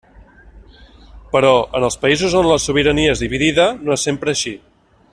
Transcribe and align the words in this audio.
Però, 1.35 1.51
en 1.79 1.85
els 1.89 1.99
països 2.05 2.39
on 2.41 2.49
la 2.53 2.57
sobirania 2.65 3.13
és 3.17 3.23
dividida, 3.27 3.69
no 3.87 3.99
és 3.99 4.11
sempre 4.11 4.35
així. 4.37 4.57